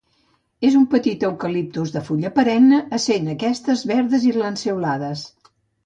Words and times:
És 0.69 0.77
un 0.79 0.87
petit 0.93 1.25
eucaliptus 1.29 1.93
de 1.97 2.03
fulla 2.09 2.33
perenne, 2.39 2.81
essent 3.01 3.31
aquestes 3.37 3.87
verdes 3.97 4.29
i 4.33 4.37
lanceolades. 4.43 5.33